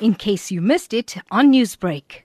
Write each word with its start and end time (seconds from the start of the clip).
in 0.00 0.14
case 0.14 0.50
you 0.50 0.60
missed 0.60 0.92
it 0.92 1.16
on 1.30 1.52
Newsbreak. 1.52 2.22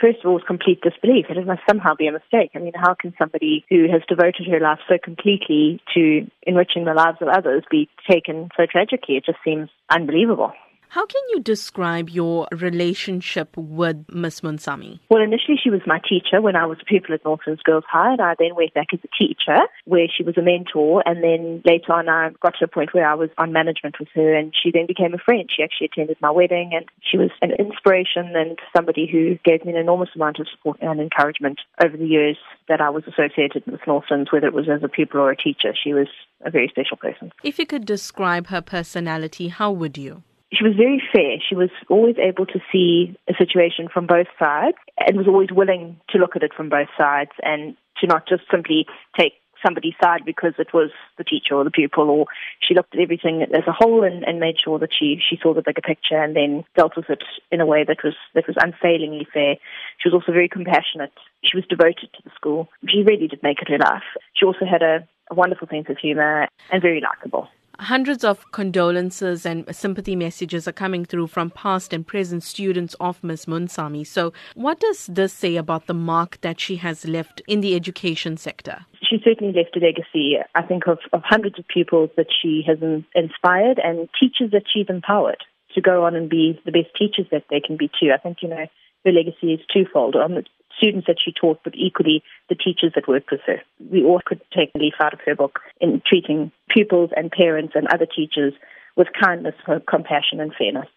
First 0.00 0.20
of 0.24 0.30
all, 0.30 0.40
complete 0.46 0.80
disbelief. 0.80 1.26
It 1.28 1.44
must 1.44 1.62
somehow 1.68 1.94
be 1.96 2.06
a 2.06 2.12
mistake. 2.12 2.52
I 2.54 2.60
mean, 2.60 2.72
how 2.76 2.94
can 2.94 3.12
somebody 3.18 3.64
who 3.68 3.88
has 3.90 4.02
devoted 4.08 4.46
her 4.48 4.60
life 4.60 4.78
so 4.88 4.96
completely 5.02 5.80
to 5.94 6.26
enriching 6.46 6.84
the 6.84 6.94
lives 6.94 7.18
of 7.20 7.28
others 7.28 7.64
be 7.68 7.88
taken 8.08 8.48
so 8.56 8.64
tragically? 8.70 9.16
It 9.16 9.24
just 9.26 9.38
seems 9.44 9.70
unbelievable. 9.90 10.52
How 10.98 11.06
can 11.06 11.22
you 11.30 11.38
describe 11.38 12.10
your 12.10 12.48
relationship 12.50 13.56
with 13.56 14.04
Miss 14.12 14.40
Moonsamy? 14.40 14.98
Well, 15.08 15.22
initially 15.22 15.56
she 15.62 15.70
was 15.70 15.80
my 15.86 16.00
teacher 16.00 16.42
when 16.42 16.56
I 16.56 16.66
was 16.66 16.78
a 16.82 16.84
pupil 16.84 17.14
at 17.14 17.24
Northlands 17.24 17.62
Girls 17.62 17.84
High, 17.88 18.14
and 18.14 18.20
I 18.20 18.34
then 18.36 18.56
went 18.56 18.74
back 18.74 18.88
as 18.92 18.98
a 19.04 19.08
teacher 19.16 19.60
where 19.84 20.08
she 20.10 20.24
was 20.24 20.36
a 20.36 20.42
mentor, 20.42 21.04
and 21.06 21.22
then 21.22 21.62
later 21.64 21.92
on 21.92 22.08
I 22.08 22.30
got 22.42 22.54
to 22.58 22.64
a 22.64 22.66
point 22.66 22.94
where 22.94 23.08
I 23.08 23.14
was 23.14 23.30
on 23.38 23.52
management 23.52 24.00
with 24.00 24.08
her, 24.16 24.34
and 24.34 24.52
she 24.60 24.72
then 24.72 24.86
became 24.88 25.14
a 25.14 25.18
friend. 25.18 25.48
She 25.48 25.62
actually 25.62 25.86
attended 25.92 26.16
my 26.20 26.32
wedding, 26.32 26.72
and 26.74 26.84
she 27.00 27.16
was 27.16 27.30
an 27.42 27.52
inspiration 27.52 28.34
and 28.34 28.58
somebody 28.76 29.06
who 29.06 29.38
gave 29.44 29.64
me 29.64 29.74
an 29.74 29.78
enormous 29.78 30.10
amount 30.16 30.40
of 30.40 30.48
support 30.48 30.78
and 30.82 31.00
encouragement 31.00 31.60
over 31.80 31.96
the 31.96 32.08
years 32.08 32.38
that 32.66 32.80
I 32.80 32.90
was 32.90 33.04
associated 33.06 33.62
with 33.70 33.86
Northlands, 33.86 34.32
whether 34.32 34.48
it 34.48 34.52
was 34.52 34.68
as 34.68 34.82
a 34.82 34.88
pupil 34.88 35.20
or 35.20 35.30
a 35.30 35.36
teacher. 35.36 35.72
She 35.80 35.94
was 35.94 36.08
a 36.44 36.50
very 36.50 36.66
special 36.66 36.96
person. 36.96 37.30
If 37.44 37.60
you 37.60 37.66
could 37.66 37.86
describe 37.86 38.48
her 38.48 38.60
personality, 38.60 39.46
how 39.46 39.70
would 39.70 39.96
you? 39.96 40.24
She 40.52 40.64
was 40.64 40.74
very 40.76 41.02
fair. 41.12 41.36
She 41.46 41.54
was 41.54 41.70
always 41.88 42.16
able 42.18 42.46
to 42.46 42.60
see 42.72 43.16
a 43.28 43.34
situation 43.36 43.88
from 43.92 44.06
both 44.06 44.28
sides 44.38 44.78
and 44.98 45.16
was 45.16 45.28
always 45.28 45.50
willing 45.52 46.00
to 46.10 46.18
look 46.18 46.36
at 46.36 46.42
it 46.42 46.54
from 46.54 46.68
both 46.68 46.88
sides 46.96 47.32
and 47.42 47.76
to 48.00 48.06
not 48.06 48.26
just 48.26 48.42
simply 48.50 48.86
take 49.18 49.34
somebody's 49.64 49.94
side 50.02 50.20
because 50.24 50.54
it 50.58 50.72
was 50.72 50.90
the 51.16 51.24
teacher 51.24 51.54
or 51.54 51.64
the 51.64 51.70
pupil 51.70 52.08
or 52.10 52.26
she 52.60 52.74
looked 52.74 52.94
at 52.94 53.00
everything 53.00 53.42
as 53.42 53.64
a 53.66 53.72
whole 53.72 54.04
and, 54.04 54.22
and 54.22 54.38
made 54.38 54.56
sure 54.62 54.78
that 54.78 54.90
she, 54.96 55.18
she 55.28 55.38
saw 55.42 55.52
the 55.52 55.62
bigger 55.62 55.80
picture 55.80 56.22
and 56.22 56.36
then 56.36 56.64
dealt 56.76 56.96
with 56.96 57.10
it 57.10 57.24
in 57.50 57.60
a 57.60 57.66
way 57.66 57.84
that 57.84 57.98
was 58.04 58.14
that 58.34 58.46
was 58.46 58.56
unfailingly 58.60 59.26
fair. 59.32 59.56
She 59.98 60.08
was 60.08 60.14
also 60.14 60.32
very 60.32 60.48
compassionate. 60.48 61.12
She 61.42 61.56
was 61.56 61.66
devoted 61.66 62.08
to 62.14 62.22
the 62.24 62.30
school. 62.34 62.68
She 62.88 63.02
really 63.02 63.26
did 63.26 63.42
make 63.42 63.60
it 63.60 63.68
her 63.68 63.78
life. 63.78 64.06
She 64.34 64.46
also 64.46 64.64
had 64.64 64.82
a, 64.82 65.06
a 65.30 65.34
wonderful 65.34 65.68
sense 65.68 65.86
of 65.88 65.98
humor 65.98 66.46
and 66.70 66.82
very 66.82 67.00
likable. 67.00 67.48
Hundreds 67.80 68.24
of 68.24 68.50
condolences 68.50 69.46
and 69.46 69.64
sympathy 69.74 70.16
messages 70.16 70.66
are 70.66 70.72
coming 70.72 71.04
through 71.04 71.28
from 71.28 71.48
past 71.48 71.92
and 71.92 72.04
present 72.04 72.42
students 72.42 72.96
of 72.98 73.22
Ms. 73.22 73.46
Moonsamy. 73.46 74.04
So, 74.04 74.32
what 74.54 74.80
does 74.80 75.06
this 75.06 75.32
say 75.32 75.54
about 75.54 75.86
the 75.86 75.94
mark 75.94 76.40
that 76.40 76.58
she 76.58 76.76
has 76.76 77.06
left 77.06 77.40
in 77.46 77.60
the 77.60 77.76
education 77.76 78.36
sector? 78.36 78.84
She 79.08 79.18
certainly 79.24 79.52
left 79.52 79.76
a 79.76 79.80
legacy, 79.80 80.38
I 80.56 80.62
think, 80.62 80.88
of, 80.88 80.98
of 81.12 81.22
hundreds 81.24 81.56
of 81.56 81.68
pupils 81.68 82.10
that 82.16 82.26
she 82.42 82.64
has 82.66 82.78
inspired 83.14 83.78
and 83.78 84.08
teachers 84.18 84.50
that 84.50 84.64
she's 84.72 84.86
empowered 84.88 85.44
to 85.74 85.80
go 85.80 86.04
on 86.04 86.16
and 86.16 86.28
be 86.28 86.60
the 86.64 86.72
best 86.72 86.88
teachers 86.98 87.26
that 87.30 87.44
they 87.48 87.60
can 87.60 87.76
be 87.76 87.88
too. 87.88 88.10
I 88.12 88.18
think, 88.18 88.38
you 88.42 88.48
know, 88.48 88.66
her 89.04 89.12
legacy 89.12 89.52
is 89.52 89.60
twofold. 89.72 90.16
On 90.16 90.34
the 90.34 90.44
students 90.78 91.06
that 91.06 91.16
she 91.22 91.32
taught, 91.32 91.60
but 91.64 91.74
equally 91.74 92.22
the 92.48 92.54
teachers 92.54 92.92
that 92.94 93.08
worked 93.08 93.30
with 93.30 93.40
her. 93.46 93.60
We 93.90 94.04
all 94.04 94.20
could 94.24 94.40
take 94.56 94.70
a 94.74 94.78
leaf 94.78 94.94
out 95.00 95.12
of 95.12 95.20
her 95.26 95.34
book 95.34 95.58
in 95.80 96.00
treating 96.06 96.50
pupils 96.68 97.10
and 97.16 97.30
parents 97.30 97.74
and 97.74 97.86
other 97.92 98.06
teachers 98.06 98.54
with 98.96 99.08
kindness, 99.20 99.54
compassion, 99.88 100.40
and 100.40 100.52
fairness. 100.54 100.88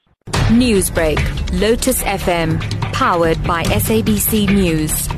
Newsbreak, 0.52 1.20
Lotus 1.60 2.04
FM, 2.04 2.60
powered 2.94 3.42
by 3.44 3.64
SABC 3.64 4.54
News. 4.54 5.11